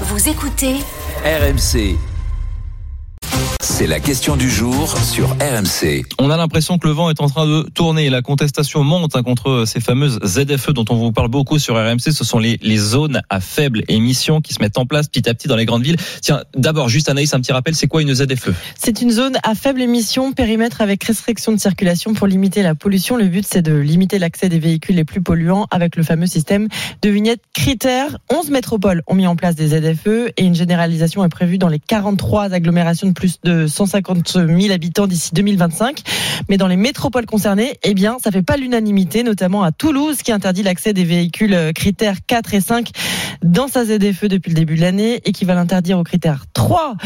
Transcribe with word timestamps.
Vous 0.00 0.28
écoutez 0.28 0.80
RMC. 1.24 2.13
C'est 3.76 3.88
la 3.88 3.98
question 3.98 4.36
du 4.36 4.48
jour 4.48 4.96
sur 4.98 5.30
RMC. 5.30 6.04
On 6.20 6.30
a 6.30 6.36
l'impression 6.36 6.78
que 6.78 6.86
le 6.86 6.92
vent 6.92 7.10
est 7.10 7.20
en 7.20 7.28
train 7.28 7.44
de 7.44 7.68
tourner. 7.74 8.08
La 8.08 8.22
contestation 8.22 8.84
monte 8.84 9.16
hein, 9.16 9.24
contre 9.24 9.64
ces 9.66 9.80
fameuses 9.80 10.20
ZFE 10.24 10.70
dont 10.70 10.84
on 10.90 10.94
vous 10.94 11.10
parle 11.10 11.26
beaucoup 11.26 11.58
sur 11.58 11.74
RMC. 11.74 12.12
Ce 12.12 12.22
sont 12.22 12.38
les, 12.38 12.56
les, 12.62 12.76
zones 12.76 13.22
à 13.30 13.40
faible 13.40 13.82
émission 13.88 14.40
qui 14.40 14.54
se 14.54 14.62
mettent 14.62 14.78
en 14.78 14.86
place 14.86 15.08
petit 15.08 15.28
à 15.28 15.34
petit 15.34 15.48
dans 15.48 15.56
les 15.56 15.64
grandes 15.64 15.82
villes. 15.82 15.96
Tiens, 16.22 16.44
d'abord, 16.56 16.88
juste 16.88 17.08
Anaïs, 17.08 17.34
un 17.34 17.40
petit 17.40 17.50
rappel, 17.50 17.74
c'est 17.74 17.88
quoi 17.88 18.00
une 18.00 18.14
ZFE 18.14 18.50
C'est 18.78 19.02
une 19.02 19.10
zone 19.10 19.38
à 19.42 19.56
faible 19.56 19.82
émission, 19.82 20.32
périmètre 20.32 20.80
avec 20.80 21.02
restriction 21.02 21.50
de 21.50 21.58
circulation 21.58 22.14
pour 22.14 22.28
limiter 22.28 22.62
la 22.62 22.76
pollution. 22.76 23.16
Le 23.16 23.26
but, 23.26 23.44
c'est 23.44 23.62
de 23.62 23.74
limiter 23.74 24.20
l'accès 24.20 24.48
des 24.48 24.60
véhicules 24.60 24.94
les 24.94 25.04
plus 25.04 25.20
polluants 25.20 25.66
avec 25.72 25.96
le 25.96 26.04
fameux 26.04 26.28
système 26.28 26.68
de 27.02 27.08
vignettes 27.08 27.42
critères. 27.52 28.18
11 28.30 28.50
métropoles 28.50 29.02
ont 29.08 29.16
mis 29.16 29.26
en 29.26 29.34
place 29.34 29.56
des 29.56 29.70
ZFE 29.70 30.30
et 30.36 30.44
une 30.44 30.54
généralisation 30.54 31.24
est 31.24 31.28
prévue 31.28 31.58
dans 31.58 31.66
les 31.68 31.80
43 31.80 32.52
agglomérations 32.52 33.08
de 33.08 33.14
plus 33.14 33.40
de 33.42 33.63
150 33.66 34.32
000 34.32 34.72
habitants 34.72 35.06
d'ici 35.06 35.30
2025. 35.34 36.02
Mais 36.48 36.56
dans 36.56 36.66
les 36.66 36.76
métropoles 36.76 37.26
concernées, 37.26 37.78
eh 37.82 37.94
bien, 37.94 38.16
ça 38.22 38.30
fait 38.30 38.42
pas 38.42 38.56
l'unanimité, 38.56 39.22
notamment 39.22 39.62
à 39.62 39.72
Toulouse, 39.72 40.18
qui 40.22 40.32
interdit 40.32 40.62
l'accès 40.62 40.92
des 40.92 41.04
véhicules 41.04 41.72
critères 41.74 42.18
4 42.26 42.54
et 42.54 42.60
5 42.60 42.90
dans 43.42 43.68
sa 43.68 43.84
ZFE 43.84 44.26
depuis 44.26 44.50
le 44.50 44.56
début 44.56 44.76
de 44.76 44.80
l'année 44.80 45.20
et 45.24 45.32
qui 45.32 45.44
va 45.44 45.54
l'interdire 45.54 45.98
au 45.98 46.04
critère 46.04 46.44
3 46.54 46.96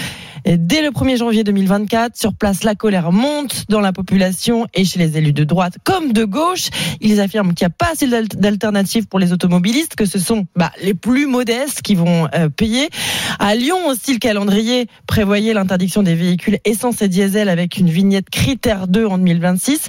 dès 0.45 0.83
le 0.83 0.91
1er 0.91 1.17
janvier 1.17 1.45
2024. 1.45 2.17
Sur 2.17 2.35
place, 2.35 2.65
la 2.65 2.75
colère 2.75 3.13
monte 3.13 3.65
dans 3.69 3.81
la 3.81 3.93
population 3.93 4.67
et 4.75 4.85
chez 4.85 4.99
les 4.99 5.17
élus 5.19 5.33
de 5.33 5.45
droite 5.45 5.75
comme 5.85 6.13
de 6.13 6.25
gauche. 6.25 6.69
Ils 7.01 7.21
affirment 7.21 7.55
qu'il 7.55 7.67
n'y 7.67 7.73
a 7.73 7.77
pas 7.77 7.93
assez 7.93 8.07
d'alternatives 8.07 9.07
pour 9.07 9.19
les 9.19 9.33
automobilistes, 9.33 9.95
que 9.97 10.07
ce 10.07 10.19
sont 10.19 10.47
bah, 10.57 10.73
les 10.83 10.95
plus 10.95 11.27
modestes 11.27 11.83
qui 11.83 11.95
vont 11.95 12.29
euh, 12.35 12.49
payer. 12.49 12.89
À 13.39 13.55
Lyon 13.55 13.89
aussi, 13.89 14.13
le 14.13 14.19
calendrier 14.19 14.87
prévoyait 15.07 15.55
l'interdiction 15.55 16.03
des 16.03 16.15
véhicules 16.15 16.48
essence 16.65 17.03
et 17.03 17.09
diesel 17.09 17.49
avec 17.49 17.77
une 17.79 17.91
vignette 17.91 18.31
critère 18.31 18.89
2 18.89 19.07
en 19.07 19.19
2026. 19.19 19.89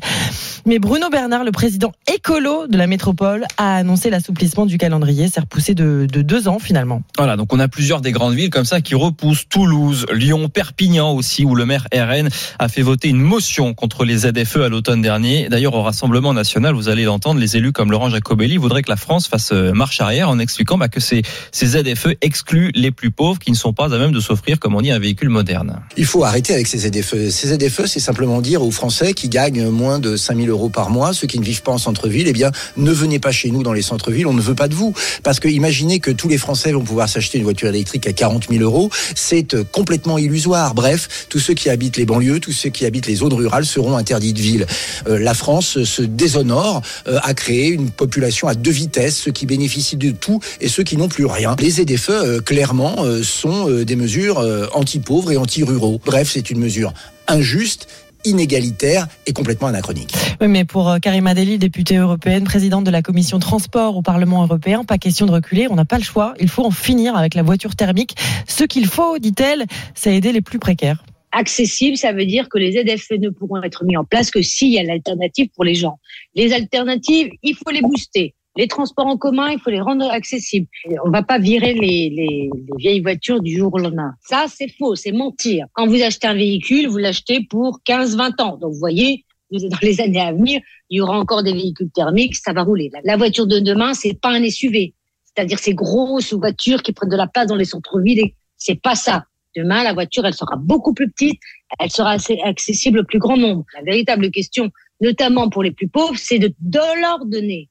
Mais 0.65 0.79
Bruno 0.79 1.09
Bernard, 1.09 1.43
le 1.43 1.51
président 1.51 1.93
écolo 2.13 2.67
de 2.67 2.77
la 2.77 2.85
métropole, 2.85 3.45
a 3.57 3.77
annoncé 3.77 4.09
l'assouplissement 4.09 4.65
du 4.65 4.77
calendrier. 4.77 5.27
C'est 5.27 5.39
repoussé 5.39 5.73
de, 5.73 6.05
de 6.11 6.21
deux 6.21 6.47
ans 6.47 6.59
finalement. 6.59 7.01
Voilà, 7.17 7.37
donc 7.37 7.53
on 7.53 7.59
a 7.59 7.67
plusieurs 7.67 8.01
des 8.01 8.11
grandes 8.11 8.35
villes 8.35 8.49
comme 8.49 8.65
ça 8.65 8.81
qui 8.81 8.95
repoussent. 8.95 9.47
Toulouse, 9.49 10.05
Lyon, 10.13 10.49
Perpignan 10.49 11.11
aussi, 11.13 11.45
où 11.45 11.55
le 11.55 11.65
maire 11.65 11.87
RN 11.93 12.29
a 12.59 12.67
fait 12.67 12.81
voter 12.81 13.09
une 13.09 13.21
motion 13.21 13.73
contre 13.73 14.05
les 14.05 14.19
ZFE 14.19 14.57
à 14.57 14.69
l'automne 14.69 15.01
dernier. 15.01 15.49
D'ailleurs, 15.49 15.73
au 15.73 15.81
Rassemblement 15.81 16.33
national, 16.33 16.75
vous 16.75 16.89
allez 16.89 17.05
l'entendre, 17.05 17.39
les 17.39 17.57
élus 17.57 17.71
comme 17.71 17.91
Laurent 17.91 18.09
Jacobelli 18.09 18.57
voudraient 18.57 18.83
que 18.83 18.89
la 18.89 18.95
France 18.95 19.27
fasse 19.27 19.51
euh, 19.53 19.71
marche 19.71 20.01
arrière 20.01 20.29
en 20.29 20.39
expliquant 20.39 20.77
bah, 20.77 20.89
que 20.89 20.99
ces, 20.99 21.21
ces 21.51 21.67
ZFE 21.67 22.09
excluent 22.21 22.71
les 22.75 22.91
plus 22.91 23.11
pauvres 23.11 23.39
qui 23.39 23.51
ne 23.51 23.55
sont 23.55 23.73
pas 23.73 23.93
à 23.93 23.97
même 23.97 24.11
de 24.11 24.19
s'offrir, 24.19 24.59
comme 24.59 24.75
on 24.75 24.81
dit, 24.81 24.91
un 24.91 24.99
véhicule 24.99 25.29
moderne. 25.29 25.81
Il 25.97 26.05
faut 26.05 26.23
arrêter 26.23 26.48
avec 26.53 26.67
ces 26.67 26.79
ZFE. 26.79 27.29
Ces 27.29 27.55
ZFE, 27.55 27.85
c'est 27.85 27.99
simplement 27.99 28.41
dire 28.41 28.63
aux 28.63 28.71
Français 28.71 29.13
qui 29.13 29.29
gagnent 29.29 29.69
moins 29.69 29.99
de 29.99 30.15
5000 30.15 30.49
euros 30.49 30.69
par 30.69 30.89
mois, 30.89 31.13
ceux 31.13 31.27
qui 31.27 31.39
ne 31.39 31.45
vivent 31.45 31.63
pas 31.63 31.71
en 31.71 31.77
centre-ville, 31.77 32.27
eh 32.27 32.33
bien, 32.33 32.51
ne 32.77 32.91
venez 32.91 33.19
pas 33.19 33.31
chez 33.31 33.51
nous 33.51 33.63
dans 33.63 33.73
les 33.73 33.81
centres-villes, 33.81 34.27
on 34.27 34.33
ne 34.33 34.41
veut 34.41 34.55
pas 34.55 34.67
de 34.67 34.75
vous. 34.75 34.93
Parce 35.23 35.39
que 35.39 35.47
imaginez 35.47 35.99
que 35.99 36.11
tous 36.11 36.27
les 36.27 36.37
Français 36.37 36.71
vont 36.71 36.83
pouvoir 36.83 37.09
s'acheter 37.09 37.37
une 37.37 37.43
voiture 37.43 37.69
électrique 37.69 38.07
à 38.07 38.13
40 38.13 38.47
000 38.49 38.63
euros, 38.63 38.89
c'est 39.15 39.53
euh, 39.53 39.63
complètement 39.63 40.17
illusoire. 40.17 40.73
Bref, 40.73 41.27
tous 41.29 41.39
ceux 41.39 41.53
qui 41.53 41.69
habitent 41.69 41.97
les 41.97 42.05
banlieues, 42.05 42.39
tous 42.39 42.51
ceux 42.51 42.69
qui 42.69 42.85
habitent 42.85 43.07
les 43.07 43.15
zones 43.15 43.33
rurales 43.33 43.65
seront 43.65 43.97
interdits 43.97 44.33
de 44.33 44.41
ville. 44.41 44.67
Euh, 45.07 45.19
la 45.19 45.33
France 45.33 45.83
se 45.83 46.01
déshonore 46.01 46.81
euh, 47.07 47.19
à 47.23 47.33
créer 47.33 47.69
une 47.69 47.89
population 47.89 48.47
à 48.47 48.55
deux 48.55 48.71
vitesses, 48.71 49.17
ceux 49.17 49.31
qui 49.31 49.45
bénéficient 49.45 49.97
de 49.97 50.11
tout 50.11 50.39
et 50.61 50.67
ceux 50.67 50.83
qui 50.83 50.97
n'ont 50.97 51.09
plus 51.09 51.25
rien. 51.25 51.55
Les 51.59 51.71
ZFE, 51.71 52.09
euh, 52.09 52.39
clairement, 52.41 52.97
sont 53.23 53.69
des 53.69 53.95
mesures 53.95 54.39
anti-pauvres 54.73 55.31
et 55.31 55.37
anti-ruraux. 55.37 55.99
Bref, 56.05 56.31
c'est 56.33 56.38
une 56.41 56.59
mesure 56.59 56.93
injuste 57.27 57.87
inégalitaire 58.25 59.07
et 59.25 59.33
complètement 59.33 59.67
anachronique. 59.67 60.13
Oui, 60.41 60.47
mais 60.47 60.65
pour 60.65 60.97
Karima 61.01 61.33
Deli, 61.33 61.57
députée 61.57 61.97
européenne, 61.97 62.43
présidente 62.43 62.83
de 62.83 62.91
la 62.91 63.01
commission 63.01 63.39
transport 63.39 63.95
au 63.95 64.01
Parlement 64.01 64.43
européen, 64.43 64.83
pas 64.83 64.97
question 64.97 65.25
de 65.25 65.31
reculer, 65.31 65.67
on 65.69 65.75
n'a 65.75 65.85
pas 65.85 65.97
le 65.97 66.03
choix, 66.03 66.33
il 66.39 66.49
faut 66.49 66.65
en 66.65 66.71
finir 66.71 67.15
avec 67.15 67.33
la 67.33 67.43
voiture 67.43 67.75
thermique. 67.75 68.15
Ce 68.47 68.63
qu'il 68.63 68.87
faut, 68.87 69.19
dit-elle, 69.19 69.65
c'est 69.95 70.15
aider 70.15 70.31
les 70.31 70.41
plus 70.41 70.59
précaires. 70.59 71.03
Accessible, 71.31 71.95
ça 71.95 72.11
veut 72.11 72.25
dire 72.25 72.49
que 72.49 72.57
les 72.57 72.71
ZFE 72.71 73.19
ne 73.19 73.29
pourront 73.29 73.61
être 73.61 73.85
mis 73.85 73.95
en 73.95 74.03
place 74.03 74.31
que 74.31 74.41
s'il 74.41 74.69
y 74.69 74.79
a 74.79 74.83
l'alternative 74.83 75.47
pour 75.55 75.63
les 75.63 75.75
gens. 75.75 75.99
Les 76.33 76.53
alternatives, 76.53 77.29
il 77.43 77.55
faut 77.55 77.71
les 77.71 77.81
booster. 77.81 78.33
Les 78.57 78.67
transports 78.67 79.07
en 79.07 79.17
commun, 79.17 79.49
il 79.49 79.59
faut 79.59 79.69
les 79.69 79.79
rendre 79.79 80.09
accessibles. 80.09 80.67
On 81.05 81.11
va 81.11 81.23
pas 81.23 81.39
virer 81.39 81.73
les, 81.73 82.09
les, 82.09 82.49
les 82.53 82.77
vieilles 82.77 83.01
voitures 83.01 83.41
du 83.41 83.55
jour 83.55 83.73
au 83.73 83.77
lendemain. 83.77 84.13
Ça, 84.21 84.45
c'est 84.49 84.69
faux, 84.77 84.95
c'est 84.95 85.11
mentir. 85.11 85.67
Quand 85.73 85.87
vous 85.87 86.01
achetez 86.01 86.27
un 86.27 86.33
véhicule, 86.33 86.87
vous 86.87 86.97
l'achetez 86.97 87.45
pour 87.49 87.79
15-20 87.87 88.41
ans. 88.41 88.57
Donc, 88.57 88.73
vous 88.73 88.79
voyez, 88.79 89.25
dans 89.51 89.77
les 89.81 90.01
années 90.01 90.21
à 90.21 90.31
venir, 90.31 90.61
il 90.89 90.97
y 90.97 91.01
aura 91.01 91.17
encore 91.17 91.43
des 91.43 91.53
véhicules 91.53 91.89
thermiques, 91.91 92.35
ça 92.35 92.53
va 92.53 92.63
rouler. 92.63 92.91
La 93.03 93.17
voiture 93.17 93.47
de 93.47 93.59
demain, 93.59 93.93
c'est 93.93 94.19
pas 94.19 94.29
un 94.29 94.49
SUV. 94.49 94.93
C'est-à-dire 95.23 95.59
ces 95.59 95.73
grosses 95.73 96.33
voitures 96.33 96.83
qui 96.83 96.91
prennent 96.91 97.09
de 97.09 97.15
la 97.15 97.27
place 97.27 97.47
dans 97.47 97.55
les 97.55 97.65
centres-villes. 97.65 98.31
C'est 98.57 98.81
pas 98.81 98.95
ça. 98.95 99.25
Demain, 99.55 99.83
la 99.83 99.93
voiture, 99.93 100.25
elle 100.25 100.33
sera 100.33 100.55
beaucoup 100.57 100.93
plus 100.93 101.09
petite, 101.09 101.39
elle 101.79 101.89
sera 101.89 102.17
accessible 102.43 102.99
au 102.99 103.03
plus 103.03 103.19
grand 103.19 103.37
nombre. 103.37 103.63
La 103.75 103.83
véritable 103.83 104.29
question, 104.31 104.69
notamment 105.01 105.49
pour 105.49 105.63
les 105.63 105.71
plus 105.71 105.87
pauvres, 105.87 106.17
c'est 106.17 106.39
de, 106.39 106.53
de 106.59 107.01
leur 107.01 107.25
donner 107.25 107.69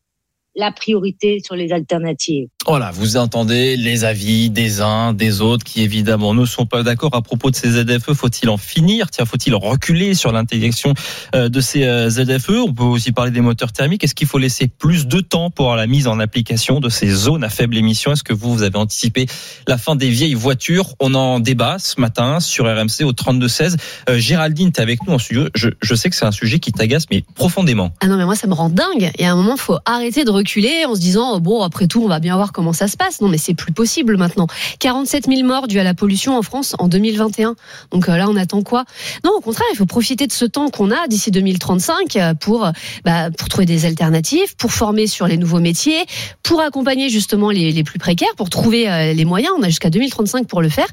la 0.59 0.73
priorité 0.73 1.41
sur 1.43 1.55
les 1.55 1.73
alternatives. 1.73 2.49
Voilà, 2.69 2.91
vous 2.91 3.17
entendez 3.17 3.79
les 3.79 4.05
avis 4.05 4.51
des 4.51 4.83
uns, 4.83 5.15
des 5.15 5.41
autres 5.41 5.65
qui 5.65 5.81
évidemment 5.81 6.35
ne 6.35 6.45
sont 6.45 6.67
pas 6.67 6.83
d'accord 6.83 7.15
à 7.15 7.23
propos 7.23 7.51
de 7.51 7.57
ces 7.57 7.71
ZFE. 7.71 8.13
Faut-il 8.13 8.51
en 8.51 8.59
finir? 8.59 9.11
Tiens, 9.11 9.25
faut-il 9.25 9.55
reculer 9.55 10.13
sur 10.13 10.33
l'intégration 10.33 10.93
de 11.33 11.61
ces 11.63 12.11
ZFE 12.11 12.51
On 12.67 12.75
peut 12.75 12.85
aussi 12.85 13.13
parler 13.13 13.31
des 13.31 13.41
moteurs 13.41 13.73
thermiques. 13.73 14.05
Est-ce 14.05 14.15
qu'il 14.15 14.27
faut 14.27 14.37
laisser 14.37 14.69
plus 14.69 15.07
de 15.07 15.21
temps 15.21 15.49
pour 15.49 15.75
la 15.77 15.87
mise 15.87 16.07
en 16.07 16.21
application 16.21 16.79
de 16.79 16.91
ces 16.91 17.09
zones 17.09 17.43
à 17.43 17.49
faible 17.49 17.75
émission? 17.75 18.13
Est-ce 18.13 18.23
que 18.23 18.35
vous, 18.35 18.53
vous 18.53 18.63
avez 18.63 18.77
anticipé 18.77 19.25
la 19.67 19.79
fin 19.79 19.97
des 19.97 20.11
vieilles 20.11 20.35
voitures? 20.35 20.95
On 21.01 21.15
en 21.15 21.41
débat 21.41 21.79
ce 21.79 21.99
matin 21.99 22.39
sur 22.39 22.67
RMC 22.67 23.03
au 23.03 23.13
32-16. 23.13 23.77
Euh, 24.11 24.19
Géraldine, 24.19 24.73
tu 24.73 24.81
es 24.81 24.83
avec 24.83 25.07
nous 25.07 25.15
en 25.15 25.19
studio. 25.19 25.49
Je, 25.55 25.71
je 25.81 25.95
sais 25.95 26.11
que 26.11 26.17
c'est 26.17 26.27
un 26.27 26.33
sujet 26.33 26.59
qui 26.59 26.73
t'agace, 26.73 27.05
mais 27.11 27.25
profondément. 27.35 27.93
Ah 28.03 28.09
non, 28.09 28.19
mais 28.19 28.27
moi, 28.27 28.35
ça 28.35 28.47
me 28.47 28.53
rend 28.53 28.69
dingue. 28.69 29.11
Et 29.17 29.25
à 29.25 29.33
un 29.33 29.37
moment, 29.37 29.57
faut 29.57 29.79
arrêter 29.87 30.27
de 30.27 30.31
reculer 30.31 30.85
en 30.85 30.95
se 30.95 31.01
disant, 31.01 31.41
bon, 31.41 31.63
après 31.63 31.87
tout, 31.87 32.05
on 32.05 32.09
va 32.09 32.21
bien 32.21 32.37
voir 32.37 32.53
comment 32.59 32.73
ça 32.73 32.89
se 32.89 32.97
passe. 32.97 33.21
Non, 33.21 33.29
mais 33.29 33.39
c'est 33.39 33.55
plus 33.55 33.73
possible 33.73 34.17
maintenant. 34.17 34.49
47 34.81 35.29
000 35.29 35.47
morts 35.47 35.69
dus 35.69 35.79
à 35.79 35.85
la 35.85 35.95
pollution 35.95 36.37
en 36.37 36.43
France 36.43 36.75
en 36.81 36.89
2021. 36.89 37.55
Donc 37.93 38.09
euh, 38.09 38.17
là, 38.17 38.27
on 38.29 38.35
attend 38.35 38.63
quoi? 38.63 38.85
Non, 39.25 39.31
au 39.37 39.41
contraire, 39.41 39.69
il 39.73 39.77
faut 39.77 39.87
profiter 39.87 40.27
de 40.27 40.33
ce 40.33 40.45
temps 40.45 40.69
qu'on 40.71 40.91
a 40.91 41.07
d'ici 41.07 41.31
2035 41.31 42.19
pour 42.41 42.69
bah, 43.05 43.31
pour 43.31 43.49
trouver 43.49 43.65
des 43.65 43.85
alternatives, 43.85 44.57
pour 44.57 44.73
former 44.73 45.07
sur 45.07 45.29
les 45.29 45.37
nouveaux 45.37 45.61
métiers, 45.61 46.05
pour 46.43 46.61
accompagner 46.61 47.09
justement 47.09 47.51
les, 47.51 47.71
les 47.71 47.85
plus 47.85 48.01
précaires, 48.01 48.35
pour 48.37 48.51
trouver 48.51 48.91
euh, 48.91 49.13
les 49.13 49.25
moyens. 49.25 49.53
On 49.57 49.63
a 49.63 49.69
jusqu'à 49.69 49.91
2035 49.91 50.49
pour 50.49 50.63
le 50.63 50.69
faire. 50.69 50.87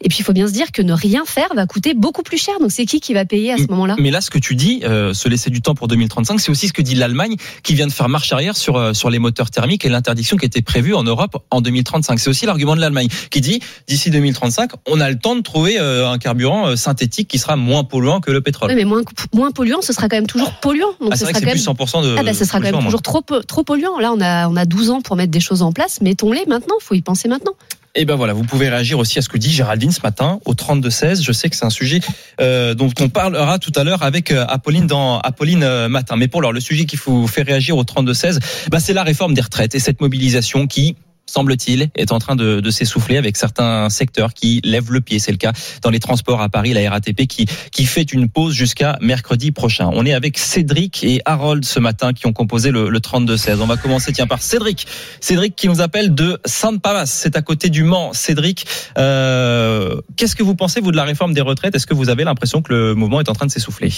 Et 0.00 0.08
puis, 0.08 0.18
il 0.20 0.24
faut 0.24 0.32
bien 0.32 0.46
se 0.46 0.52
dire 0.52 0.72
que 0.72 0.82
ne 0.82 0.92
rien 0.92 1.24
faire 1.26 1.48
va 1.54 1.66
coûter 1.66 1.94
beaucoup 1.94 2.22
plus 2.22 2.38
cher. 2.38 2.58
Donc, 2.60 2.72
c'est 2.72 2.86
qui 2.86 3.00
qui 3.00 3.12
va 3.12 3.24
payer 3.24 3.52
à 3.52 3.58
ce 3.58 3.66
moment-là? 3.68 3.96
Mais 3.98 4.10
là, 4.10 4.20
ce 4.20 4.30
que 4.30 4.38
tu 4.38 4.54
dis, 4.54 4.80
euh, 4.84 5.12
se 5.12 5.28
laisser 5.28 5.50
du 5.50 5.60
temps 5.60 5.74
pour 5.74 5.88
2035, 5.88 6.40
c'est 6.40 6.50
aussi 6.50 6.68
ce 6.68 6.72
que 6.72 6.82
dit 6.82 6.94
l'Allemagne, 6.94 7.36
qui 7.62 7.74
vient 7.74 7.86
de 7.86 7.92
faire 7.92 8.08
marche 8.08 8.32
arrière 8.32 8.56
sur 8.56 8.76
euh, 8.76 8.92
sur 8.92 9.10
les 9.10 9.18
moteurs 9.18 9.50
thermiques 9.50 9.84
et 9.84 9.88
l'interdiction 9.88 10.36
qui 10.36 10.46
était 10.46 10.62
prévue 10.62 10.94
en 11.00 11.04
Europe 11.04 11.36
en 11.50 11.60
2035. 11.60 12.18
C'est 12.18 12.30
aussi 12.30 12.46
l'argument 12.46 12.76
de 12.76 12.80
l'Allemagne 12.80 13.08
qui 13.30 13.40
dit 13.40 13.60
d'ici 13.88 14.10
2035, 14.10 14.72
on 14.88 15.00
a 15.00 15.10
le 15.10 15.18
temps 15.18 15.36
de 15.36 15.42
trouver 15.42 15.78
euh, 15.78 16.10
un 16.10 16.18
carburant 16.18 16.76
synthétique 16.76 17.28
qui 17.28 17.38
sera 17.38 17.56
moins 17.56 17.84
polluant 17.84 18.20
que 18.20 18.30
le 18.30 18.40
pétrole. 18.40 18.70
Oui, 18.70 18.76
mais 18.76 18.84
moins, 18.84 19.02
moins 19.34 19.50
polluant, 19.50 19.80
ce 19.82 19.92
sera 19.92 20.08
quand 20.08 20.16
même 20.16 20.26
toujours 20.26 20.52
polluant. 20.60 20.92
Donc 21.00 21.10
ah, 21.12 21.16
ce 21.16 21.24
vrai 21.24 21.32
sera 21.32 21.40
que 21.40 21.58
c'est 21.58 21.64
quand 21.64 21.74
plus 21.74 22.00
100% 22.00 22.04
de. 22.04 22.16
Ah 22.18 22.22
bah, 22.22 22.34
ce 22.34 22.44
sera 22.44 22.58
quand 22.60 22.70
même 22.70 22.84
toujours 22.84 23.02
trop, 23.02 23.22
trop 23.46 23.64
polluant. 23.64 23.98
Là, 23.98 24.12
on 24.12 24.20
a, 24.20 24.48
on 24.48 24.56
a 24.56 24.64
12 24.64 24.90
ans 24.90 25.00
pour 25.00 25.16
mettre 25.16 25.30
des 25.30 25.40
choses 25.40 25.62
en 25.62 25.72
place. 25.72 26.00
Mettons-les 26.00 26.46
maintenant. 26.46 26.76
Il 26.80 26.84
faut 26.84 26.94
y 26.94 27.02
penser 27.02 27.28
maintenant. 27.28 27.54
Et 27.96 28.04
ben 28.04 28.14
voilà, 28.14 28.34
vous 28.34 28.44
pouvez 28.44 28.68
réagir 28.68 29.00
aussi 29.00 29.18
à 29.18 29.22
ce 29.22 29.28
que 29.28 29.36
dit 29.36 29.50
Géraldine 29.50 29.90
ce 29.90 30.00
matin 30.02 30.38
au 30.44 30.54
32 30.54 30.90
16. 30.90 31.22
Je 31.22 31.32
sais 31.32 31.50
que 31.50 31.56
c'est 31.56 31.64
un 31.64 31.70
sujet 31.70 32.00
euh, 32.40 32.74
dont 32.74 32.90
on 33.00 33.08
parlera 33.08 33.58
tout 33.58 33.72
à 33.74 33.82
l'heure 33.82 34.04
avec 34.04 34.30
euh, 34.30 34.44
Apolline 34.48 34.86
dans 34.86 35.18
Apolline 35.18 35.64
euh, 35.64 35.88
matin. 35.88 36.14
Mais 36.16 36.28
pour 36.28 36.40
l'heure, 36.40 36.52
le 36.52 36.60
sujet 36.60 36.84
qu'il 36.84 37.00
faut 37.00 37.26
faire 37.26 37.46
réagir 37.46 37.76
au 37.76 37.82
32 37.82 38.14
16, 38.14 38.40
bah, 38.70 38.78
c'est 38.78 38.92
la 38.92 39.02
réforme 39.02 39.34
des 39.34 39.40
retraites 39.40 39.74
et 39.74 39.80
cette 39.80 40.00
mobilisation 40.00 40.68
qui 40.68 40.94
semble-t-il, 41.30 41.90
est 41.94 42.12
en 42.12 42.18
train 42.18 42.36
de, 42.36 42.70
s'essouffler 42.70 43.16
avec 43.16 43.36
certains 43.36 43.88
secteurs 43.90 44.32
qui 44.32 44.60
lèvent 44.64 44.92
le 44.92 45.00
pied. 45.00 45.18
C'est 45.18 45.32
le 45.32 45.38
cas 45.38 45.52
dans 45.82 45.90
les 45.90 45.98
transports 45.98 46.40
à 46.40 46.48
Paris, 46.48 46.72
la 46.72 46.88
RATP 46.88 47.26
qui, 47.26 47.46
qui 47.72 47.84
fait 47.84 48.12
une 48.12 48.28
pause 48.28 48.54
jusqu'à 48.54 48.98
mercredi 49.00 49.50
prochain. 49.50 49.90
On 49.92 50.06
est 50.06 50.12
avec 50.12 50.38
Cédric 50.38 51.02
et 51.04 51.20
Harold 51.24 51.64
ce 51.64 51.80
matin 51.80 52.12
qui 52.12 52.26
ont 52.26 52.32
composé 52.32 52.70
le, 52.70 52.88
le 52.88 52.98
32-16. 52.98 53.60
On 53.60 53.66
va 53.66 53.76
commencer 53.76 54.12
tiens 54.12 54.26
par 54.26 54.42
Cédric. 54.42 54.86
Cédric 55.20 55.56
qui 55.56 55.68
nous 55.68 55.80
appelle 55.80 56.14
de 56.14 56.40
Sainte-Pavas. 56.44 57.06
C'est 57.06 57.36
à 57.36 57.42
côté 57.42 57.70
du 57.70 57.82
Mans. 57.82 58.12
Cédric, 58.12 58.66
euh, 58.98 60.00
qu'est-ce 60.16 60.36
que 60.36 60.42
vous 60.42 60.54
pensez 60.54 60.80
vous 60.80 60.92
de 60.92 60.96
la 60.96 61.04
réforme 61.04 61.32
des 61.32 61.40
retraites? 61.40 61.74
Est-ce 61.74 61.86
que 61.86 61.94
vous 61.94 62.08
avez 62.08 62.24
l'impression 62.24 62.62
que 62.62 62.72
le 62.72 62.94
mouvement 62.94 63.20
est 63.20 63.28
en 63.28 63.34
train 63.34 63.46
de 63.46 63.52
s'essouffler? 63.52 63.90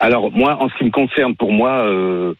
Alors 0.00 0.30
moi, 0.32 0.56
en 0.60 0.68
ce 0.68 0.74
qui 0.76 0.84
me 0.84 0.90
concerne, 0.90 1.34
pour 1.36 1.52
moi, 1.52 1.86
euh, 1.86 2.34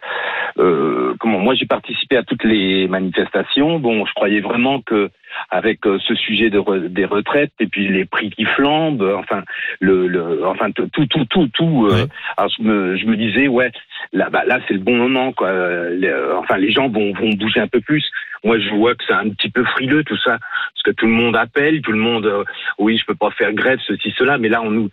euh, 0.58 1.14
comment 1.20 1.38
Moi, 1.38 1.54
j'ai 1.54 1.66
participé 1.66 2.16
à 2.16 2.22
toutes 2.22 2.44
les 2.44 2.88
manifestations. 2.88 3.78
Bon, 3.78 4.04
je 4.06 4.12
croyais 4.14 4.40
vraiment 4.40 4.80
que 4.80 5.10
avec 5.50 5.86
euh, 5.86 5.98
ce 6.06 6.14
sujet 6.14 6.50
de 6.50 6.58
re- 6.58 6.88
des 6.88 7.04
retraites 7.04 7.52
et 7.60 7.66
puis 7.66 7.88
les 7.88 8.04
prix 8.04 8.30
qui 8.30 8.44
flambent, 8.44 9.02
enfin 9.18 9.42
le, 9.80 10.06
le 10.08 10.46
enfin 10.46 10.70
tout 10.70 10.88
tout 11.06 11.24
tout 11.26 11.48
tout, 11.54 11.88
euh, 11.90 12.06
alors 12.36 12.50
je 12.56 12.62
me 12.62 12.96
je 12.96 13.06
me 13.06 13.16
disais 13.16 13.48
ouais 13.48 13.70
là 14.12 14.28
bah, 14.30 14.42
là 14.46 14.60
c'est 14.66 14.74
le 14.74 14.80
bon 14.80 14.96
moment 14.96 15.32
quoi. 15.32 15.48
Euh, 15.48 15.90
les- 15.96 16.08
euh, 16.08 16.38
enfin 16.38 16.56
les 16.56 16.70
gens 16.70 16.88
vont 16.88 17.12
vont 17.12 17.30
bouger 17.30 17.60
un 17.60 17.68
peu 17.68 17.80
plus. 17.80 18.04
Moi, 18.46 18.58
je 18.58 18.68
vois 18.74 18.94
que 18.94 19.02
c'est 19.06 19.14
un 19.14 19.30
petit 19.30 19.48
peu 19.48 19.64
frileux 19.64 20.04
tout 20.04 20.18
ça 20.18 20.38
parce 20.38 20.82
que 20.84 20.90
tout 20.90 21.06
le 21.06 21.12
monde 21.12 21.34
appelle, 21.34 21.80
tout 21.80 21.92
le 21.92 21.98
monde 21.98 22.26
euh, 22.26 22.44
oui, 22.78 22.98
je 22.98 23.06
peux 23.06 23.14
pas 23.14 23.30
faire 23.30 23.52
grève 23.54 23.78
ceci 23.86 24.12
cela, 24.18 24.36
mais 24.36 24.50
là 24.50 24.60
on 24.62 24.70
nous 24.70 24.90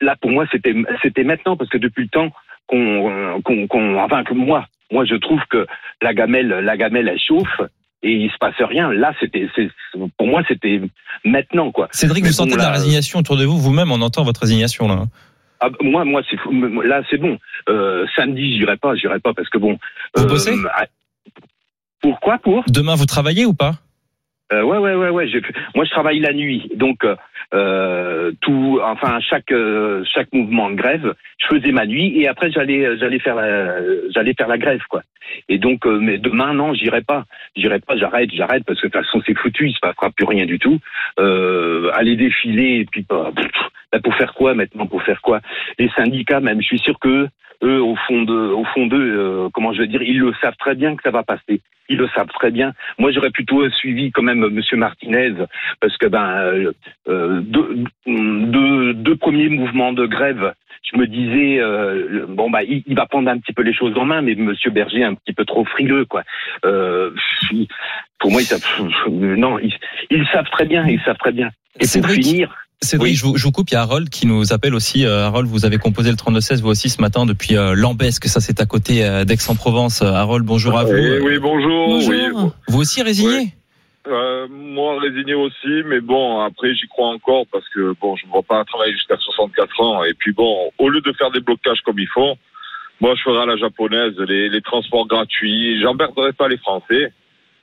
là 0.00 0.14
pour 0.20 0.30
moi 0.30 0.46
c'était 0.52 0.74
c'était 1.02 1.24
maintenant 1.24 1.56
parce 1.56 1.68
que 1.70 1.78
depuis 1.78 2.04
le 2.04 2.08
temps 2.08 2.30
qu'on 2.68 3.40
qu'on 3.42 3.66
qu'on 3.66 3.96
enfin 3.98 4.22
que 4.24 4.34
moi 4.34 4.66
moi 4.92 5.04
je 5.04 5.16
trouve 5.16 5.42
que 5.50 5.66
la 6.00 6.14
gamelle 6.14 6.48
la 6.48 6.76
gamelle 6.76 7.08
elle 7.08 7.18
chauffe 7.18 7.60
et 8.02 8.12
il 8.12 8.30
se 8.30 8.36
passe 8.38 8.54
rien. 8.60 8.92
Là 8.92 9.12
c'était 9.20 9.48
pour 10.16 10.26
moi 10.26 10.42
c'était 10.48 10.80
maintenant 11.24 11.70
quoi. 11.72 11.88
Cédric, 11.92 12.22
Mais 12.24 12.30
vous 12.30 12.34
sentez 12.34 12.52
de 12.52 12.58
la 12.58 12.70
résignation 12.72 13.18
autour 13.20 13.36
de 13.36 13.44
vous? 13.44 13.58
Vous-même, 13.58 13.90
on 13.92 14.00
entend 14.02 14.24
votre 14.24 14.40
résignation 14.40 14.88
là. 14.88 15.04
Ah, 15.60 15.68
moi 15.80 16.04
moi 16.04 16.22
c'est 16.30 16.36
là 16.86 17.02
c'est 17.10 17.18
bon. 17.18 17.38
Euh, 17.68 18.06
samedi 18.14 18.58
j'irai 18.58 18.76
pas 18.76 18.94
j'irai 18.94 19.20
pas 19.20 19.32
parce 19.34 19.48
que 19.48 19.58
bon 19.58 19.78
Vous 20.14 20.26
bossez? 20.26 20.54
ah, 20.74 20.86
pourquoi 22.00 22.38
pour? 22.38 22.64
Demain, 22.68 22.94
vous 22.94 23.06
travaillez 23.06 23.46
ou 23.46 23.54
pas? 23.54 23.74
Euh, 24.52 24.62
ouais, 24.62 24.78
ouais, 24.78 24.94
ouais, 24.94 25.10
ouais. 25.10 25.26
Moi, 25.74 25.84
je 25.84 25.90
travaille 25.90 26.20
la 26.20 26.32
nuit, 26.32 26.70
donc 26.76 27.04
euh, 27.54 28.16
euh, 28.26 28.32
tout, 28.40 28.80
enfin 28.82 29.20
chaque 29.20 29.52
euh, 29.52 30.02
chaque 30.12 30.32
mouvement 30.32 30.70
de 30.70 30.76
grève, 30.76 31.14
je 31.38 31.46
faisais 31.46 31.72
ma 31.72 31.86
nuit 31.86 32.18
et 32.20 32.28
après 32.28 32.50
j'allais 32.50 32.96
j'allais 32.98 33.18
faire 33.18 33.36
la 33.36 33.78
j'allais 34.10 34.34
faire 34.34 34.48
la 34.48 34.58
grève 34.58 34.82
quoi. 34.88 35.02
Et 35.48 35.58
donc, 35.58 35.86
euh, 35.86 35.98
mais 36.00 36.18
demain 36.18 36.54
non, 36.54 36.72
j'irai 36.74 37.02
pas, 37.02 37.24
j'irai 37.56 37.80
pas, 37.80 37.96
j'arrête, 37.96 38.30
j'arrête 38.32 38.64
parce 38.64 38.80
que 38.80 38.86
de 38.86 38.92
toute 38.92 39.02
façon 39.02 39.22
c'est 39.26 39.36
foutu, 39.36 39.68
il 39.68 39.74
se 39.74 39.80
passera 39.80 40.10
plus 40.10 40.26
rien 40.26 40.46
du 40.46 40.58
tout. 40.58 40.78
Euh, 41.18 41.90
aller 41.94 42.16
défiler 42.16 42.80
et 42.80 42.84
puis 42.84 43.04
bah, 43.08 43.30
pff, 43.34 43.50
bah, 43.92 43.98
pour 44.02 44.14
faire 44.14 44.34
quoi 44.34 44.54
maintenant, 44.54 44.86
pour 44.86 45.02
faire 45.02 45.20
quoi? 45.20 45.40
Les 45.78 45.88
syndicats, 45.90 46.40
même, 46.40 46.60
je 46.60 46.66
suis 46.66 46.78
sûr 46.78 46.98
que 47.00 47.28
eux, 47.62 47.80
au 47.82 47.96
fond 48.06 48.22
de, 48.22 48.34
au 48.34 48.64
fond 48.64 48.86
d'eux, 48.86 49.16
euh, 49.18 49.48
comment 49.52 49.72
je 49.72 49.80
veux 49.80 49.86
dire, 49.86 50.02
ils 50.02 50.18
le 50.18 50.32
savent 50.40 50.56
très 50.58 50.74
bien 50.74 50.94
que 50.94 51.02
ça 51.02 51.10
va 51.10 51.22
passer. 51.22 51.60
Ils 51.88 51.98
le 51.98 52.08
savent 52.08 52.28
très 52.28 52.50
bien. 52.50 52.72
Moi, 52.98 53.12
j'aurais 53.12 53.30
plutôt 53.30 53.68
suivi 53.70 54.10
quand 54.10 54.22
même 54.22 54.46
Monsieur 54.48 54.76
Martinez 54.76 55.34
parce 55.80 55.96
que 55.96 56.06
ben 56.08 56.28
euh, 56.28 56.72
euh, 57.26 57.40
deux, 57.40 57.84
deux, 58.06 58.94
deux 58.94 59.16
premiers 59.16 59.48
mouvements 59.48 59.92
de 59.92 60.06
grève. 60.06 60.52
Je 60.92 60.98
me 60.98 61.06
disais 61.06 61.58
euh, 61.58 62.26
bon 62.28 62.48
bah 62.48 62.62
il, 62.62 62.82
il 62.86 62.94
va 62.94 63.06
prendre 63.06 63.28
un 63.28 63.38
petit 63.38 63.52
peu 63.52 63.62
les 63.62 63.74
choses 63.74 63.96
en 63.96 64.04
main, 64.04 64.22
mais 64.22 64.36
Monsieur 64.36 64.70
Berger 64.70 65.00
est 65.00 65.04
un 65.04 65.14
petit 65.14 65.32
peu 65.32 65.44
trop 65.44 65.64
frileux 65.64 66.04
quoi. 66.04 66.22
Euh, 66.64 67.10
pour 68.18 68.30
moi, 68.30 68.40
ils 68.40 68.46
savent, 68.46 68.62
non, 69.10 69.58
ils, 69.58 69.74
ils 70.10 70.26
savent 70.32 70.48
très 70.50 70.64
bien, 70.64 70.86
ils 70.86 71.00
savent 71.04 71.18
très 71.18 71.32
bien. 71.32 71.50
Et 71.80 72.00
pour 72.00 72.10
finir, 72.10 72.54
Cédric, 72.80 73.10
Oui. 73.10 73.16
je, 73.16 73.24
vous, 73.24 73.36
je 73.36 73.42
vous 73.44 73.52
coupe, 73.52 73.70
il 73.70 73.74
y 73.74 73.76
a 73.76 73.82
Harold 73.82 74.08
qui 74.10 74.26
nous 74.26 74.52
appelle 74.52 74.74
aussi. 74.74 75.04
Euh, 75.04 75.24
Harold, 75.24 75.48
vous 75.48 75.64
avez 75.64 75.78
composé 75.78 76.10
le 76.10 76.16
32-16 76.16 76.60
vous 76.60 76.68
aussi 76.68 76.88
ce 76.88 77.00
matin 77.00 77.26
depuis 77.26 77.56
euh, 77.56 77.74
Lambesque, 77.74 78.26
ça 78.26 78.40
c'est 78.40 78.60
à 78.60 78.66
côté 78.66 79.04
euh, 79.04 79.24
d'Aix-en-Provence. 79.24 80.02
Harold, 80.02 80.44
bonjour 80.44 80.78
à 80.78 80.84
vous. 80.84 80.92
Oui, 80.92 81.38
bonjour. 81.40 81.88
Bonjour. 81.88 82.10
Oui. 82.10 82.50
Vous 82.68 82.80
aussi 82.80 83.02
résigné 83.02 83.52
Euh, 84.08 84.46
moi, 84.48 85.00
résigné 85.00 85.34
aussi, 85.34 85.82
mais 85.86 86.00
bon, 86.00 86.40
après, 86.40 86.74
j'y 86.74 86.86
crois 86.86 87.08
encore 87.08 87.46
parce 87.52 87.68
que 87.70 87.94
bon, 88.00 88.16
je 88.16 88.26
ne 88.26 88.30
vois 88.30 88.42
pas 88.42 88.64
travailler 88.64 88.92
jusqu'à 88.92 89.16
64 89.16 89.80
ans. 89.80 90.04
Et 90.04 90.14
puis 90.14 90.32
bon, 90.32 90.70
au 90.78 90.88
lieu 90.88 91.00
de 91.00 91.12
faire 91.12 91.30
des 91.30 91.40
blocages 91.40 91.80
comme 91.82 91.98
ils 91.98 92.08
font, 92.08 92.36
moi, 93.00 93.14
je 93.14 93.22
ferai 93.22 93.42
à 93.42 93.46
la 93.46 93.56
japonaise 93.56 94.16
les, 94.18 94.48
les 94.48 94.60
transports 94.62 95.06
gratuits. 95.06 95.80
J'emmerderai 95.80 96.32
pas 96.32 96.48
les 96.48 96.58
Français 96.58 97.12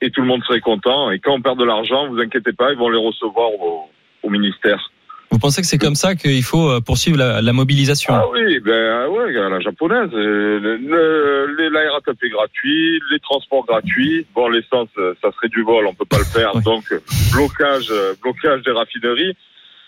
et 0.00 0.10
tout 0.10 0.20
le 0.20 0.26
monde 0.26 0.44
serait 0.44 0.60
content. 0.60 1.10
Et 1.10 1.18
quand 1.18 1.32
on 1.32 1.40
perd 1.40 1.58
de 1.58 1.64
l'argent, 1.64 2.08
vous 2.08 2.18
inquiétez 2.18 2.52
pas, 2.52 2.72
ils 2.72 2.78
vont 2.78 2.90
les 2.90 2.98
recevoir 2.98 3.50
au, 3.52 3.88
au 4.22 4.30
ministère. 4.30 4.90
Vous 5.34 5.40
pensez 5.40 5.62
que 5.62 5.66
c'est 5.66 5.78
comme 5.78 5.96
ça 5.96 6.14
qu'il 6.14 6.44
faut 6.44 6.70
euh, 6.70 6.80
poursuivre 6.80 7.18
la, 7.18 7.42
la 7.42 7.52
mobilisation? 7.52 8.14
Ah 8.14 8.24
oui, 8.32 8.60
ben 8.60 9.08
ouais, 9.08 9.36
à 9.36 9.48
la 9.48 9.58
japonaise. 9.58 10.08
euh, 10.14 10.60
Le, 10.60 10.76
le, 10.76 11.56
les- 11.58 11.70
la 11.70 11.90
RATP 11.90 12.30
gratuit, 12.30 13.00
les 13.10 13.18
transports 13.18 13.66
gratuits. 13.66 14.26
Bon, 14.32 14.48
l'essence, 14.48 14.90
euh, 14.96 15.12
ça 15.20 15.32
serait 15.32 15.48
du 15.48 15.62
vol, 15.64 15.88
on 15.88 15.92
peut 15.92 16.04
pas 16.04 16.18
le 16.18 16.24
faire. 16.24 16.52
Donc, 16.60 16.84
blocage, 17.32 17.88
euh, 17.90 18.14
blocage 18.22 18.62
des 18.62 18.70
raffineries. 18.70 19.34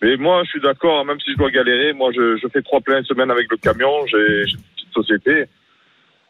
Mais 0.03 0.17
moi, 0.17 0.43
je 0.45 0.51
suis 0.51 0.61
d'accord, 0.61 1.05
même 1.05 1.21
si 1.25 1.31
je 1.31 1.37
dois 1.39 1.53
galérer. 1.53 1.93
Moi, 1.93 2.11
je, 2.13 2.37
je 2.43 2.49
fais 2.49 2.63
trois 2.63 2.81
pleins 2.81 3.05
semaines 3.05 3.31
avec 3.31 3.47
le 3.49 3.57
camion. 3.57 4.05
J'ai 4.09 4.41
une 4.51 4.59
petite 4.75 4.93
société. 4.93 5.45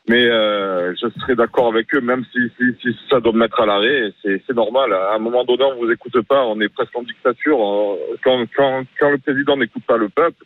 Mais 0.09 0.25
euh, 0.25 0.95
je 0.95 1.09
serais 1.21 1.35
d'accord 1.35 1.67
avec 1.69 1.93
eux, 1.95 2.01
même 2.01 2.25
si, 2.33 2.39
si, 2.57 2.65
si 2.81 2.97
ça 3.11 3.19
doit 3.21 3.33
me 3.33 3.39
mettre 3.39 3.61
à 3.61 3.67
l'arrêt. 3.67 4.13
C'est 4.23 4.41
c'est 4.47 4.55
normal. 4.55 4.93
À 4.93 5.17
un 5.17 5.19
moment 5.19 5.45
donné, 5.45 5.65
on 5.65 5.85
vous 5.85 5.91
écoute 5.91 6.21
pas. 6.29 6.45
On 6.47 6.61
est 6.61 6.69
presque 6.69 6.97
en 6.97 7.03
dictature. 7.03 7.59
Euh, 7.61 7.97
Quand, 8.23 8.45
quand, 8.57 8.85
quand 9.01 9.11
le 9.11 9.19
président 9.19 9.57
n'écoute 9.57 9.83
pas 9.87 9.97
le 9.97 10.09
peuple, 10.09 10.45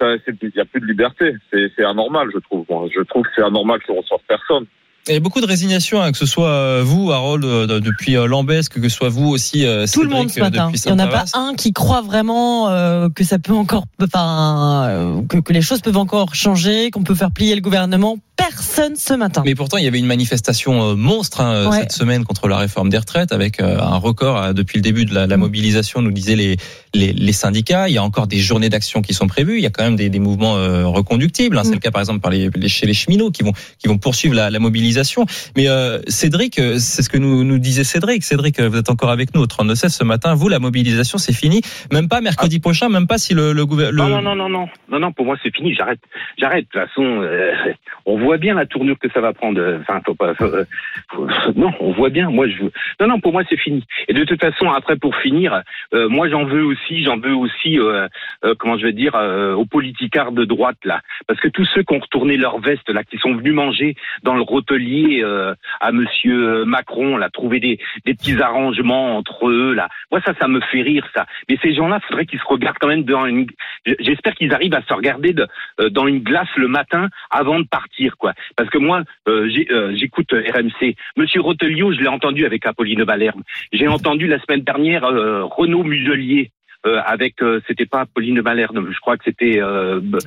ça, 0.00 0.06
c'est- 0.24 0.36
il 0.42 0.52
n'y 0.54 0.60
a 0.60 0.64
plus 0.64 0.80
de 0.80 0.86
liberté. 0.86 1.34
C'est 1.52 1.70
c'est 1.76 1.84
anormal, 1.84 2.28
je 2.34 2.38
trouve. 2.40 2.64
Moi, 2.70 2.88
je 2.94 3.02
trouve 3.02 3.22
que 3.24 3.28
c'est 3.36 3.42
anormal 3.42 3.78
qu'on 3.86 4.00
reçoive 4.00 4.20
personne. 4.26 4.64
Il 5.08 5.12
y 5.12 5.16
a 5.16 5.20
beaucoup 5.20 5.40
de 5.40 5.46
résignation, 5.46 6.02
hein, 6.02 6.10
que 6.10 6.18
ce 6.18 6.26
soit 6.26 6.48
euh, 6.50 6.82
vous, 6.82 7.12
Harold, 7.12 7.44
euh, 7.44 7.66
de- 7.68 7.78
depuis 7.78 8.16
euh, 8.16 8.26
Lambesque, 8.26 8.80
que 8.80 8.88
ce 8.88 8.96
soit 8.96 9.08
vous 9.10 9.28
aussi, 9.28 9.64
euh, 9.64 9.84
Tout 9.92 10.02
le 10.02 10.08
Cédric, 10.08 10.12
monde 10.12 10.30
ce 10.30 10.40
matin. 10.40 10.70
Il 10.74 10.92
n'y 10.92 10.92
en 10.94 10.98
a 10.98 11.06
pas 11.06 11.24
un 11.34 11.54
qui 11.54 11.72
croit 11.72 12.00
vraiment 12.00 12.68
euh, 12.70 13.08
que 13.14 13.22
ça 13.22 13.38
peut 13.38 13.52
encore, 13.52 13.84
enfin, 14.02 14.88
euh, 14.88 15.20
que, 15.28 15.36
que 15.38 15.52
les 15.52 15.60
choses 15.62 15.80
peuvent 15.82 15.96
encore 15.98 16.34
changer, 16.34 16.90
qu'on 16.90 17.04
peut 17.04 17.14
faire 17.14 17.30
plier 17.30 17.54
le 17.54 17.60
gouvernement. 17.60 18.16
Personne 18.48 18.94
ce 18.96 19.12
matin. 19.14 19.42
Mais 19.44 19.54
pourtant, 19.54 19.76
il 19.76 19.84
y 19.84 19.88
avait 19.88 19.98
une 19.98 20.06
manifestation 20.06 20.90
euh, 20.90 20.94
monstre 20.94 21.40
hein, 21.40 21.68
Ouais. 21.68 21.78
cette 21.80 21.92
semaine 21.92 22.24
contre 22.24 22.46
la 22.48 22.56
réforme 22.58 22.88
des 22.90 22.98
retraites, 22.98 23.32
avec 23.32 23.60
euh, 23.60 23.78
un 23.80 23.96
record 23.96 24.36
euh, 24.40 24.52
depuis 24.52 24.78
le 24.78 24.82
début 24.82 25.04
de 25.04 25.12
la, 25.14 25.26
la 25.26 25.36
Mm. 25.36 25.40
mobilisation, 25.40 26.00
nous 26.02 26.12
disaient 26.12 26.36
les, 26.36 26.56
les, 26.94 27.12
les 27.12 27.32
syndicats. 27.32 27.88
Il 27.88 27.94
y 27.94 27.98
a 27.98 28.02
encore 28.04 28.26
des 28.28 28.38
journées 28.38 28.68
d'action 28.68 29.02
qui 29.02 29.14
sont 29.14 29.26
prévues. 29.26 29.56
Il 29.56 29.62
y 29.62 29.66
a 29.66 29.70
quand 29.70 29.82
même 29.84 29.96
des, 29.96 30.08
des 30.10 30.18
mouvements 30.20 30.56
euh, 30.56 30.86
reconductibles. 30.86 31.58
hein. 31.58 31.62
C'est 31.64 31.70
Mm. 31.70 31.74
le 31.74 31.78
cas, 31.80 31.90
par 31.90 32.00
exemple, 32.02 32.20
par 32.20 32.30
les, 32.30 32.48
les- 32.54 32.68
chez 32.68 32.86
les 32.86 32.94
cheminots 32.94 33.30
qui 33.30 33.42
vont 33.42 33.52
qui 33.78 33.88
vont 33.88 33.98
poursuivre 33.98 34.34
la, 34.34 34.48
la 34.50 34.58
mobilisation. 34.60 35.26
Mais 35.56 35.68
euh, 35.68 35.98
Cédric, 36.06 36.58
euh, 36.60 36.76
c'est 36.78 37.02
ce 37.02 37.08
que 37.08 37.18
nous 37.18 37.42
nous 37.42 37.58
disait 37.58 37.84
Cédric. 37.84 38.22
Cédric, 38.22 38.60
euh, 38.60 38.68
vous 38.68 38.76
êtes 38.78 38.90
encore 38.90 39.10
avec 39.10 39.34
nous 39.34 39.40
au 39.42 39.46
32-16 39.46 39.88
ce 39.88 40.04
matin. 40.04 40.34
Vous, 40.34 40.48
la 40.48 40.58
mobilisation, 40.60 41.18
c'est 41.18 41.32
fini. 41.34 41.62
Même 41.92 42.08
pas 42.08 42.20
mercredi 42.20 42.60
prochain, 42.60 42.88
même 42.88 43.06
pas 43.08 43.18
si 43.18 43.34
le, 43.34 43.52
le 43.52 43.66
gouvernement. 43.66 44.08
Non, 44.08 44.22
non, 44.22 44.36
non, 44.36 44.48
non, 44.48 44.60
non, 44.60 44.66
non, 44.90 44.98
non, 45.00 45.12
pour 45.12 45.24
moi 45.26 45.36
c'est 45.42 45.54
fini, 45.54 45.74
j'arrête, 45.74 45.98
j'arrête. 46.38 46.66
De 46.72 46.80
toute 46.80 46.88
façon, 46.88 47.02
euh, 47.02 47.52
on 48.06 48.18
voit 48.18 48.35
bien 48.36 48.54
la 48.54 48.66
tournure 48.66 48.98
que 48.98 49.08
ça 49.10 49.20
va 49.20 49.32
prendre. 49.32 49.60
Non, 51.54 51.72
on 51.80 51.92
voit 51.92 52.10
bien. 52.10 52.30
Moi, 52.30 52.46
non, 53.00 53.06
non, 53.06 53.20
pour 53.20 53.32
moi 53.32 53.42
c'est 53.48 53.56
fini. 53.56 53.84
Et 54.08 54.14
de 54.14 54.24
toute 54.24 54.40
façon, 54.40 54.70
après 54.70 54.96
pour 54.96 55.14
finir, 55.16 55.62
euh, 55.94 56.08
moi 56.08 56.28
j'en 56.28 56.44
veux 56.44 56.64
aussi, 56.64 57.02
j'en 57.04 57.18
veux 57.18 57.34
aussi, 57.34 57.78
euh, 57.78 58.08
euh, 58.44 58.54
comment 58.58 58.78
je 58.78 58.84
vais 58.84 58.92
dire, 58.92 59.14
euh, 59.14 59.54
aux 59.54 59.66
politicards 59.66 60.32
de 60.32 60.44
droite 60.44 60.78
là, 60.84 61.00
parce 61.26 61.40
que 61.40 61.48
tous 61.48 61.64
ceux 61.74 61.82
qui 61.82 61.94
ont 61.94 62.00
retourné 62.00 62.36
leur 62.36 62.58
veste 62.60 62.88
là, 62.90 63.04
qui 63.04 63.18
sont 63.18 63.34
venus 63.34 63.54
manger 63.54 63.96
dans 64.22 64.34
le 64.34 64.42
rotelier 64.42 65.22
euh, 65.22 65.54
à 65.80 65.92
Monsieur 65.92 66.64
Macron, 66.64 67.16
là, 67.16 67.28
trouver 67.30 67.60
des, 67.60 67.78
des 68.04 68.14
petits 68.14 68.40
arrangements 68.40 69.16
entre 69.16 69.48
eux 69.48 69.74
là. 69.74 69.88
Moi 70.10 70.20
ça, 70.24 70.34
ça 70.40 70.48
me 70.48 70.60
fait 70.60 70.82
rire 70.82 71.06
ça. 71.14 71.26
Mais 71.48 71.58
ces 71.62 71.74
gens-là, 71.74 72.00
faudrait 72.00 72.26
qu'ils 72.26 72.38
se 72.38 72.44
regardent 72.46 72.78
quand 72.78 72.88
même 72.88 73.04
dans 73.04 73.26
une. 73.26 73.46
J'espère 74.00 74.34
qu'ils 74.34 74.52
arrivent 74.52 74.74
à 74.74 74.82
se 74.82 74.92
regarder 74.92 75.32
de, 75.32 75.46
euh, 75.80 75.90
dans 75.90 76.06
une 76.06 76.20
glace 76.20 76.48
le 76.56 76.68
matin 76.68 77.08
avant 77.30 77.60
de 77.60 77.66
partir, 77.66 78.16
quoi. 78.16 78.25
Parce 78.56 78.70
que 78.70 78.78
moi, 78.78 79.02
euh, 79.28 79.48
euh, 79.70 79.94
j'écoute 79.96 80.32
euh, 80.32 80.42
RMC. 80.54 80.94
Monsieur 81.16 81.40
Rotelio, 81.40 81.92
je 81.92 82.00
l'ai 82.00 82.08
entendu 82.08 82.46
avec 82.46 82.66
Apolline 82.66 83.02
Valerme. 83.04 83.42
J'ai 83.72 83.88
entendu 83.88 84.26
la 84.26 84.38
semaine 84.40 84.60
dernière 84.62 85.04
euh, 85.04 85.44
Renaud 85.44 85.82
Muselier. 85.84 86.50
avec, 86.84 87.34
c'était 87.66 87.86
pas 87.86 88.02
Apolline 88.02 88.40
Malherbe, 88.42 88.92
je 88.92 89.00
crois 89.00 89.16
que 89.16 89.24
c'était 89.24 89.60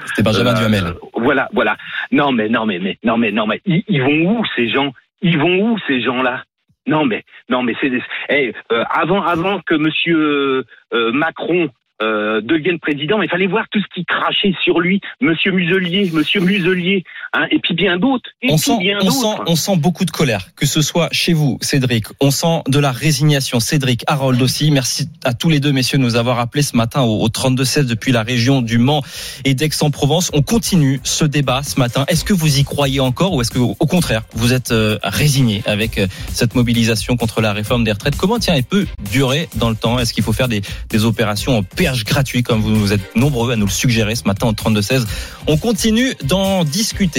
C'était 0.07 0.23
Benjamin 0.23 0.53
Duhamel. 0.53 0.93
Voilà, 1.13 1.47
voilà. 1.53 1.77
Non, 2.11 2.33
mais 2.33 2.49
non, 2.49 2.65
mais, 2.65 2.79
mais 2.79 2.97
non, 3.03 3.17
mais 3.17 3.31
non, 3.31 3.47
mais 3.47 3.61
ils, 3.65 3.83
ils 3.87 4.01
vont 4.01 4.39
où 4.39 4.43
ces 4.57 4.67
gens? 4.69 4.91
Ils 5.21 5.37
vont 5.37 5.71
où 5.71 5.77
ces 5.87 6.01
gens-là? 6.01 6.43
Non, 6.85 7.05
mais 7.05 7.23
non, 7.49 7.63
mais 7.63 7.75
c'est 7.79 7.89
des- 7.89 8.03
eh, 8.29 8.51
avant, 8.89 9.21
avant 9.21 9.61
que 9.61 9.75
Monsieur 9.75 10.65
Macron 11.13 11.69
euh, 12.01 12.41
devienne 12.41 12.79
président, 12.79 13.21
il 13.21 13.29
fallait 13.29 13.47
voir 13.47 13.65
tout 13.71 13.79
ce 13.79 13.85
qui 13.93 14.05
crachait 14.05 14.53
sur 14.63 14.79
lui, 14.79 15.01
Monsieur 15.21 15.51
Muselier, 15.51 16.09
Monsieur 16.13 16.39
Muselier, 16.41 17.03
hein, 17.33 17.45
et 17.51 17.59
puis 17.59 17.73
bien 17.73 17.97
d'autres, 17.97 18.29
On 18.47 18.57
sent, 18.57 18.77
bien 18.79 18.97
on, 19.01 19.09
sent, 19.09 19.41
on 19.47 19.55
sent 19.55 19.77
beaucoup 19.77 20.05
de 20.05 20.11
colère, 20.11 20.53
que 20.55 20.65
ce 20.65 20.81
soit 20.81 21.09
chez 21.11 21.33
vous, 21.33 21.57
Cédric. 21.61 22.05
On 22.21 22.31
sent 22.31 22.63
de 22.67 22.79
la 22.79 22.91
résignation. 22.91 23.59
Cédric, 23.59 24.03
Harold 24.07 24.41
aussi. 24.41 24.71
Merci 24.71 25.09
à 25.23 25.33
tous 25.33 25.49
les 25.49 25.59
deux, 25.59 25.71
messieurs, 25.71 25.97
de 25.97 26.03
nous 26.03 26.15
avoir 26.15 26.39
appelés 26.39 26.63
ce 26.63 26.77
matin 26.77 27.01
au, 27.01 27.21
au 27.21 27.27
32-16 27.27 27.85
depuis 27.85 28.11
la 28.11 28.23
région 28.23 28.61
du 28.61 28.77
Mans 28.77 29.03
et 29.45 29.53
d'Aix-en-Provence. 29.53 30.31
On 30.33 30.41
continue 30.41 30.99
ce 31.03 31.25
débat 31.25 31.63
ce 31.63 31.79
matin. 31.79 32.05
Est-ce 32.07 32.23
que 32.23 32.33
vous 32.33 32.59
y 32.59 32.63
croyez 32.63 32.99
encore 32.99 33.33
ou 33.33 33.41
est-ce 33.41 33.51
que, 33.51 33.59
au 33.59 33.75
contraire, 33.75 34.23
vous 34.33 34.53
êtes 34.53 34.71
euh, 34.71 34.97
résigné 35.03 35.63
avec 35.65 35.97
euh, 35.97 36.07
cette 36.33 36.55
mobilisation 36.55 37.17
contre 37.17 37.41
la 37.41 37.53
réforme 37.53 37.83
des 37.83 37.91
retraites? 37.91 38.15
Comment 38.15 38.39
tiens, 38.39 38.53
elle 38.55 38.63
peut 38.63 38.87
durer 39.11 39.49
dans 39.55 39.69
le 39.69 39.75
temps? 39.75 39.99
Est-ce 39.99 40.13
qu'il 40.13 40.23
faut 40.23 40.33
faire 40.33 40.47
des, 40.47 40.61
des 40.89 41.05
opérations 41.05 41.57
en 41.57 41.63
gratuit, 42.05 42.43
comme 42.43 42.62
vous, 42.62 42.93
êtes 42.93 43.15
nombreux 43.15 43.51
à 43.51 43.55
nous 43.55 43.65
le 43.65 43.72
suggérer 43.72 44.15
ce 44.15 44.24
matin 44.25 44.48
au 44.48 44.53
32-16. 44.53 45.05
On 45.48 45.58
continue 45.58 46.15
d'en 46.24 46.63
discuter. 46.63 47.10